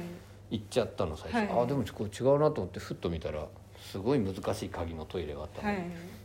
[0.51, 1.63] 行っちゃったの最初、はい。
[1.65, 3.47] あでもこれ違うなと思ってふっと見たら
[3.81, 5.83] すごい難しい鍵のトイレがあったの、はい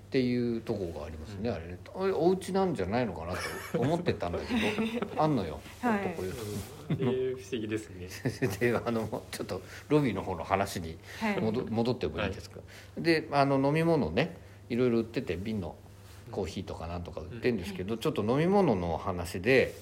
[0.07, 1.77] っていうとこがありますね、あれね。
[1.93, 3.33] あれお家なんじゃないのかな
[3.73, 4.53] と思ってたんだけ
[5.05, 6.15] どあんのよ、はい。
[6.17, 6.23] 不
[6.93, 11.41] 思議ですねであのちょっとロビーの方の話にはい。
[11.41, 12.61] 戻戻ってもいいですか、
[12.97, 14.37] であの飲み物ね
[14.69, 15.75] いろいろ売ってて瓶の
[16.31, 19.75] コーヒーとかなんとか売ってるんですけど、ちょっと飲み物の話で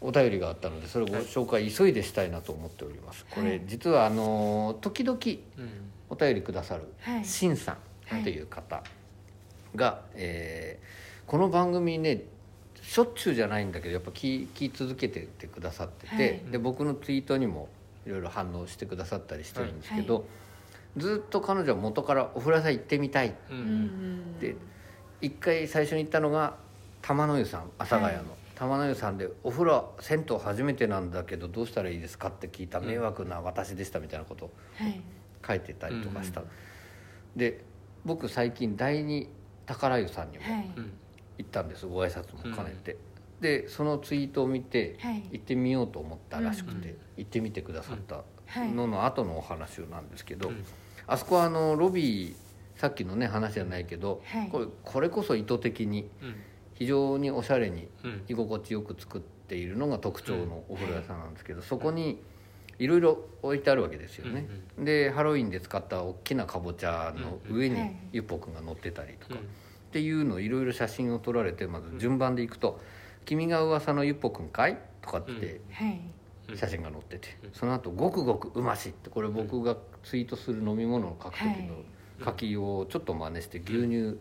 [0.00, 3.24] お便りがあったのでそれをご紹介急いでしたいなと思っております。
[3.30, 5.68] これはい実はあの時々うん。
[6.10, 7.24] お便りくださるはい。
[7.24, 7.78] しんさ
[8.12, 8.82] んという方
[9.74, 12.24] が、えーこの番組ね
[12.82, 16.40] しょっちゅうじゃないんだけどやっぱ聞聞き続けててくださってて、はい。
[16.52, 17.70] で僕のツイートにも
[18.06, 20.22] いろいろ反応してくださったりしてるんですけど、は
[20.98, 24.38] ずっと彼女は元から「お風呂屋さん行ってみたい」ううんん。
[24.38, 24.54] で
[25.22, 26.56] 一回最初に行ったのが
[27.00, 28.24] 玉の湯さん阿佐ヶ谷の、はい。
[28.54, 35.00] 玉の湯さんで「お風呂銭湯初めてなんだけどどうしたらいいですか?」って聞いたうん迷惑な私でしたみたいなことをはい。
[35.46, 36.46] 書いてたりとかした、うん。
[37.34, 37.64] で
[38.04, 39.26] 僕最近第二
[39.66, 40.44] 宝湯さんにも
[41.38, 42.96] 行ったんですご挨拶も兼ねて、
[43.40, 45.22] でそのツイートを見てはい。
[45.32, 46.96] 行ってみようと思ったらしくて、うん。
[47.18, 48.72] 行ってみてくださったはい。
[48.72, 50.64] のの後のお話なんですけど、うん。
[51.06, 52.34] あそこはあのロビー
[52.76, 54.48] さっきのね話じゃないけど、はい。
[54.48, 56.36] これこれこそ意図的にうん。
[56.74, 58.22] 非常におしゃれにうん。
[58.28, 62.22] 居心地よく作っているのが特徴のお風呂屋さんなんですけど、そこに
[62.78, 64.46] いろいろ置いてあるわけですよね、
[64.78, 69.40] でハロウィンで使った大きなかぼちゃの上にはいゆっぽくんが乗ってたりとか、うん。
[69.40, 69.42] っ
[69.92, 72.80] ていうのをいろいろ写真を撮られてまず順番でいくと
[73.24, 75.60] 「君が噂のゆっぽくんかい?」とかって
[76.54, 77.50] 写真が載っててうん。
[77.52, 81.76] その後ごくごくうまし」ってこれ僕がツイートする飲み物を書く時の
[82.24, 84.18] 書きをちょっと真似して牛乳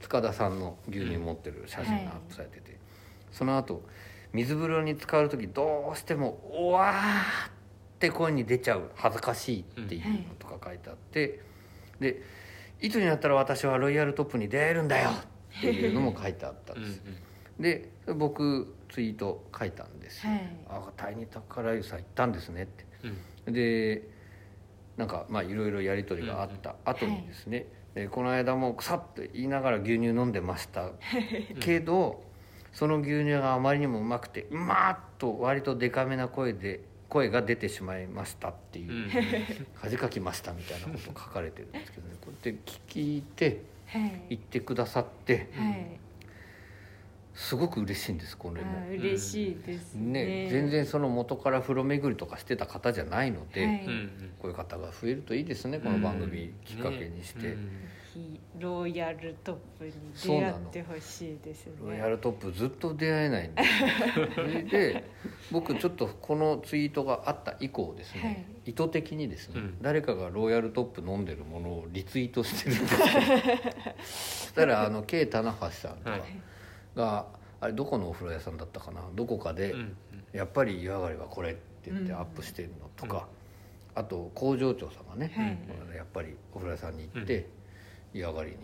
[0.00, 2.74] 塚田さんの牛乳持ってる写真がアップされてて。
[3.34, 3.82] その後
[4.32, 7.50] 水風呂に浸かる時どうしても「おわー!」
[8.08, 11.40] って声に出ちゃう恥ずかしいっていうのとか書いてあって
[12.00, 12.22] で
[12.80, 15.10] 「いつになったら私はロイヤルトップに出会えるんだよ!」
[15.58, 17.02] っていうのも書いてあったんです。
[17.58, 20.26] で僕ツイート書いたんです。
[20.26, 20.50] よはい。
[20.68, 22.84] あ第二宝湯さん行ったんですねって。
[23.46, 23.52] うん。
[23.54, 24.02] で
[24.96, 30.90] なんかまあいろいろやり取りがあった後にですね、でこの間も「腐って言いながら牛乳飲んでました。
[31.60, 32.24] けど、
[32.72, 39.10] その牛乳があまりにもうまくて「うまーっ!」と割とデカめな声で声が出てしまいましたっていうう、ん。
[39.74, 42.14] 恥かきましたみたいなこと書かれてるんですけどね。
[42.24, 44.22] こうやって聞いてはい。
[44.30, 46.00] 言ってくださってはい。
[47.34, 48.78] すごく嬉しいんですこれも。
[48.78, 50.24] あ嬉しいですね。
[50.44, 53.84] ね全然その元から風呂巡りとかしてた方じゃないので、はい。
[53.86, 57.68] うんこういう方が増えるといいですねこの番組きっかけにして、うん
[58.14, 61.72] ひロイヤルトップに出会ってほしいですね。
[61.82, 63.62] ロイヤルトップずっと出会えないんで
[64.34, 65.04] それ で
[65.50, 68.70] 僕ちょっとこのツイートがあった以降ですね、はい。
[68.70, 69.82] 意図的にですね、うん。
[69.82, 72.98] 誰かがロイヤルトップ飲んでるものをリツイートしてるんですよ。
[73.98, 76.22] そしたらあの K 棚橋さんとかはい。
[76.94, 77.26] が、
[77.60, 79.02] あれどこのお風呂屋さんだったかな？
[79.14, 79.96] どこかで、うん
[80.32, 83.28] やっぱり湯上がりはこれって言ってアップしてるのとか、
[83.94, 85.96] あと工場長さんがね、はい。
[85.96, 87.46] やっぱりお風呂屋さんに行って、
[88.14, 88.56] 湯上がりに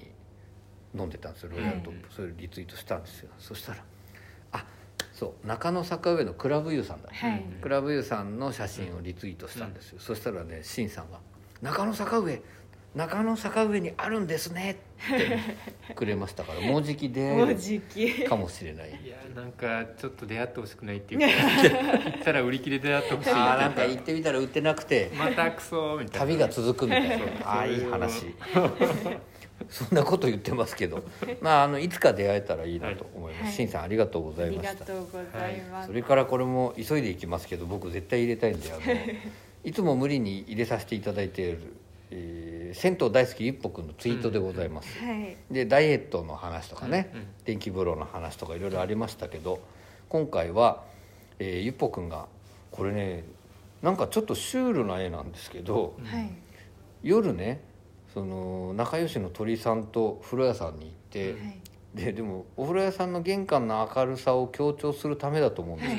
[0.98, 1.50] 飲んでたんですよ。
[1.52, 3.30] ロイヤルトップ、それリツイートしたんですよ。
[3.38, 3.84] そしたら
[4.52, 4.64] 「あ
[5.12, 7.42] そう中野坂上のクラブユーさんだ、はい。
[7.60, 11.18] クラブユーさんの写真をリツイートしたんですよ、そしたらねシンさんが
[11.62, 12.40] 「中野坂上
[12.92, 14.78] 中野坂上にあるんですね」
[15.14, 18.02] ってくれましたからもうじき出もう会じき。
[18.02, 18.88] えるかもしれない。
[18.90, 21.26] いやなんかちょっと出会ってほしくないっていうか
[22.10, 26.26] 行ったら売り切れで出会ってほしいあーなんか行ってみたら売ってなくてまたクソみたいな。
[26.26, 27.24] 旅が続くみたいな。
[27.44, 28.34] ああいい話
[29.68, 31.02] そんなこと言ってますけど。
[31.40, 33.52] まああのいつか出会えたらいいなと思います、はい。
[33.52, 34.84] しんさんありがとうございました
[35.86, 38.80] それからこれも急いでいきますけど僕絶対入れたいんであの
[39.64, 39.72] い。
[39.72, 41.58] つも無理に入れさせていただいている、
[42.10, 45.36] えー銭湯大好きゆっぽくんのツイートでございます、はい。
[45.50, 47.26] でダイエットの話とかね、うんうん。
[47.44, 49.60] 電気風呂の話とかいろいろありましたけど
[50.08, 50.84] 今回は、
[51.40, 52.26] えーゆっぽくんが
[52.70, 53.24] これね
[53.82, 56.30] なんかちょっとシュールな絵なんですけどはい。
[57.02, 57.60] 夜ね
[58.14, 61.60] その仲良しの鳥さんと風呂屋さんに行って、はい。
[61.94, 65.96] ででもお風呂屋さんの玄関の明るさを強調するためだと思うんです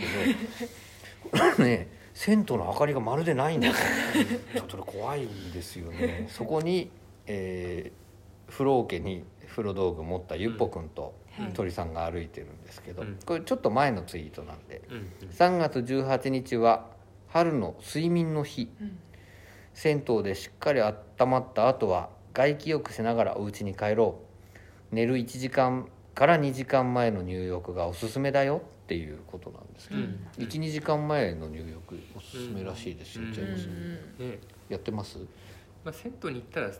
[1.32, 6.28] けど、これ ね銭湯の明かりがまるでないんですよちょっと怖いですよね。
[6.30, 6.90] そこに、
[7.28, 8.02] えー
[8.52, 11.54] 風呂桶に風呂道具持ったゆっぽくんとはい。
[11.54, 13.18] 鳥さんが歩いてるんですけど、うん。
[13.26, 14.82] これちょっと前のツイートなんで。
[14.90, 14.96] うん。
[14.98, 16.88] うん3月18日は
[17.30, 18.70] 春の睡眠の日。
[18.82, 19.00] うん
[19.74, 20.96] 銭湯でしっかり温
[21.28, 24.20] まった後は外気浴しながらお家に帰ろ
[24.92, 24.96] う。
[24.96, 30.28] 寝る1時間から2時間前の入浴がおすすめだよっていうことなんですけど、うん。
[30.38, 33.68] 12時間前の入浴おすすめらしいですよ、うんジェームス。
[34.20, 34.40] ね。
[34.70, 35.20] やってます、
[35.84, 36.72] まあ、銭湯に行ったら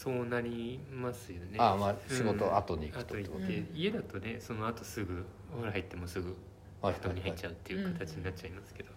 [0.00, 1.58] そうなりますよね。
[1.58, 6.34] ああまあ仕事後に行くと後ってこと、行って、家だとねその後すぐお風呂入ってもすぐ
[6.80, 8.89] はい布団に入っちゃううっていう形になっちゃいますけど、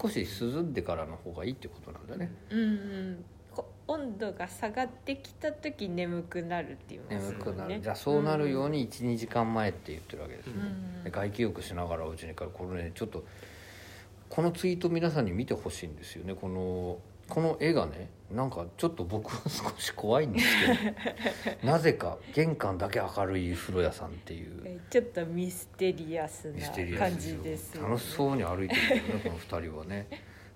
[0.00, 2.30] 少し涼んでからの方がいいってことなんだね。
[2.50, 3.24] うんうん。
[3.52, 11.04] こ温度が下がってきた時眠くなるって言います眠くなる、じゃあそうなるように12時間前って言ってるわけですね、うん。
[11.04, 12.50] で外気浴しながらお家に帰る。
[12.54, 13.24] これねちょっと
[14.28, 16.34] このツイート皆さんに見てほしいんですよね。
[16.34, 16.98] この
[17.30, 20.46] この絵がねなんかちょっと僕は少し怖いんです
[21.46, 24.62] けど なぜか玄関だけ明るい風呂屋さんっていう。
[24.64, 27.88] えちょっとミステリアスな感じですよね。
[27.88, 30.06] 楽しそうに歩いてるねこの2人はね。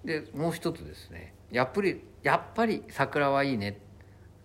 [0.05, 1.33] でもう一つですね。
[1.51, 3.81] やっぱりやっぱり桜はいいね。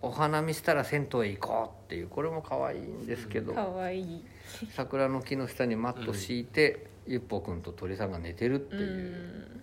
[0.02, 4.24] お花見したら銭湯へ行こうっていうこれも可愛いんですけど、かわいい。
[4.70, 8.78] 桜の木の下にマット敷いて、ゆっぽくんと鳥さんが寝てるってう。
[8.78, 8.86] いう、
[9.56, 9.59] ん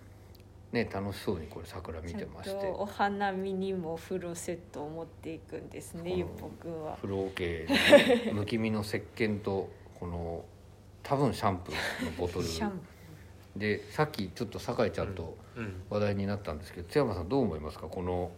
[0.72, 6.96] ね楽しそうにこれ桜見てましちゃんてとお花見にも風呂セットを持っていくんですねうんゆっぽくんは。
[6.96, 7.66] 風呂桶
[8.26, 10.44] にむき身の石鹸とこの
[11.02, 12.44] 多分シャンプーのボトル。
[12.44, 12.80] シャン
[13.56, 15.82] でさっきちょっと酒井ちゃんとうん。
[15.90, 17.86] 話題になったんですけど津山さんどう思いますか？
[17.86, 18.30] この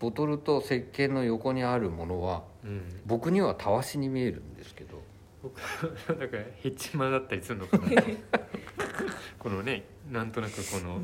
[0.00, 5.00] ボトルと石鹸の横にあるものはうん、僕にはたわしに見えるんですけど。
[5.42, 7.84] 僕はだからヘチマだったりするのかな。
[9.40, 11.00] このねなんとなくこの、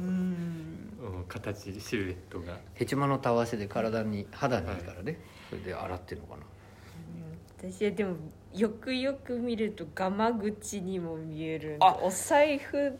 [1.28, 2.58] 形シルエットが。
[2.74, 5.18] ヘチマのたわしで体に肌にいいからね、
[5.48, 6.42] それで洗ってるのかな。
[7.58, 8.16] 私はでも
[8.54, 12.96] よくよく見るとガマ口にも見えるあお財布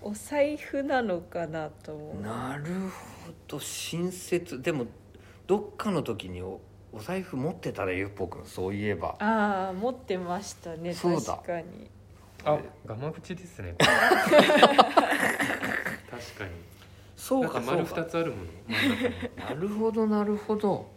[0.00, 2.22] お財布なのかなと思う。
[2.22, 3.60] なるほど。
[3.60, 4.62] 親切。
[4.62, 4.86] でも
[5.46, 6.60] どっかの時にお
[6.92, 9.16] お財布持ってたらゆっぽくんそういえば。
[9.18, 10.94] ああ持ってましたね。
[10.94, 11.34] そうだ。
[11.34, 11.90] 確かに。
[12.44, 13.74] あガマ口ですね
[16.20, 16.50] 確かに。
[17.16, 17.94] そうかそうか。
[18.00, 18.44] 2つあるもの。
[19.44, 20.88] なるほどなるほど。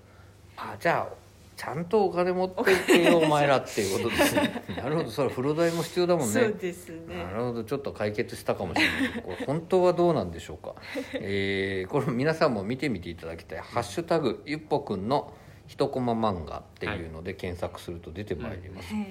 [0.55, 1.23] あじゃあ
[1.55, 4.63] ちゃんとお金持ってってよ お前らっていうことですね。
[4.75, 6.33] なるほどそれ風呂代も必要だもんね。
[6.33, 7.23] そうですね。
[7.23, 9.11] なるほどちょっと解決したかもしれない。
[9.13, 10.75] けどこれ本当はどうなんでしょうか、
[11.13, 15.33] えーこれ皆さんも見てみていただきたい「ハッシュタグゆっぽくんの
[15.67, 19.07] 一コマ漫画」っていうので検索すると出てまいります、はい。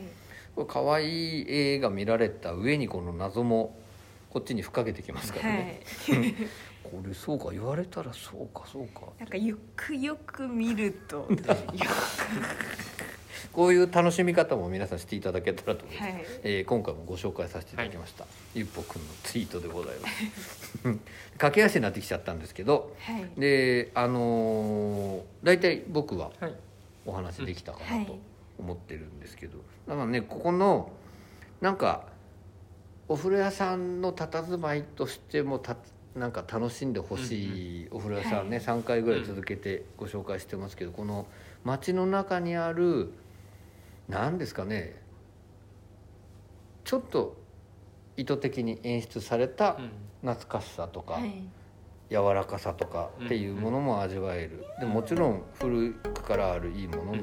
[0.55, 3.77] これ可愛い絵が見られた上にこの謎も
[4.33, 6.13] こっちにふっかけてきますからはね、い。
[6.83, 9.03] これそうか言われたらそうかそうか。
[9.19, 11.17] なんかよくよく見ると。
[11.19, 11.27] よ
[13.53, 16.25] こういう楽しみ方も皆さんしていただけたらと思います、はい。
[16.45, 20.79] えー今回もご紹介させていただきました、ゆっぽくんのツイートでございます。
[21.37, 23.29] 駆け足になってきちゃったんですけどはい。
[23.39, 26.55] であのー大体僕ははい。
[27.05, 28.07] お話できたかはない。
[28.07, 28.19] と
[28.59, 30.91] 思ってるんですけど、だからねここの
[31.61, 32.07] なんか
[33.13, 35.77] お風呂屋さんの佇まいとしてもた
[36.17, 38.65] なんか楽しんでほしいお風呂屋さんね、はい。
[38.65, 41.27] 3回ぐらい続けてご紹介してますけどこの
[41.63, 43.13] 街の中にある
[44.09, 44.97] 何ですかね
[46.85, 47.37] ちょっと
[48.17, 49.91] 意図的に演出されたうん。
[50.23, 51.43] 懐かしさとか、はい。
[52.09, 57.17] 柔らかさとかっていうものも味わえる、でもちろん古くからあるいいものも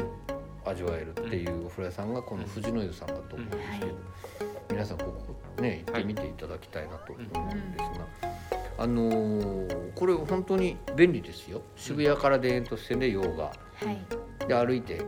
[0.66, 11.62] 味わえるっていうお風呂屋さんがこの藤の湯さんだと思うんですけど、皆さんここね行ってみていただきたいなと思うんですが、あのーこれ本当に便利ですよ。
[11.76, 13.44] 渋谷から田園都市線で洋画。
[13.46, 13.52] は
[14.42, 14.48] い。
[14.48, 15.06] で歩いてこ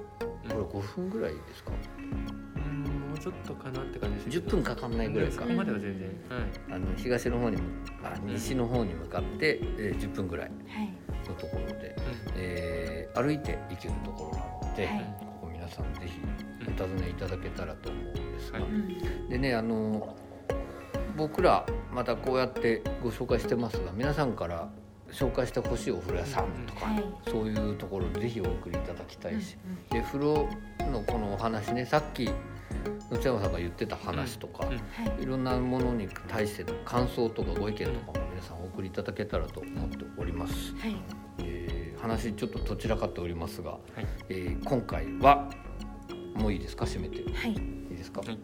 [0.49, 1.71] れ5分ぐらいですか？
[1.97, 4.39] うんもうちょっとかなって感じです。
[4.39, 5.45] 10分かかんないぐらいか。
[5.45, 7.63] までは全然はいあの東の方にも
[8.03, 10.93] あ西の方に向かって、えー10分ぐらいはい。
[11.29, 11.95] のところで、
[12.35, 15.15] えー歩いて行けるところなので、はい。
[15.19, 16.19] ここ皆さんぜひ
[16.67, 18.13] お尋ねいただけたらと思う
[18.51, 19.29] はいうん。
[19.29, 20.15] でねあの
[21.17, 24.69] 僕らまたこうやってご紹介してますが皆さんから
[25.11, 27.03] 紹介してほしいお風呂屋さんとか、はい。
[27.29, 30.47] そういうところぜひお送りいただきたいし、うんで風呂
[30.91, 32.29] のこのお話ねさっき
[33.11, 34.77] 野山さんが言ってた話とか、うん。
[34.77, 35.23] はい。
[35.23, 40.73] いろんなものに対しての感想とかご意見とかも皆さんお送りいただけたらと思っております。
[40.77, 40.95] はい。
[41.39, 44.07] えー話ちょっとどちらかっておりますが、はい。
[44.29, 45.51] えー今回は
[46.33, 46.85] もういいですか？
[46.85, 47.21] 締めて。
[47.21, 48.37] いはいいですか、はい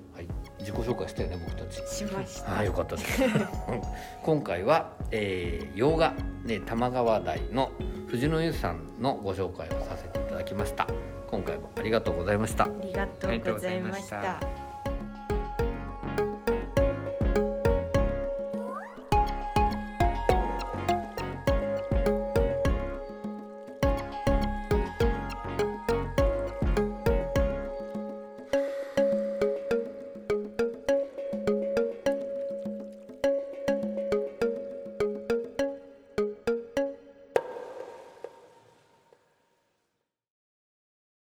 [0.59, 1.75] 自己紹介したよね僕たち。
[1.87, 3.21] しましたああよかったです。
[4.23, 7.71] 今回は、えー、洋画ね玉川台の
[8.07, 10.87] 藤野由さんのご紹介をさせていただきました。
[11.29, 12.69] 今回もありがとうございましたあ。
[12.81, 14.56] りがとうございました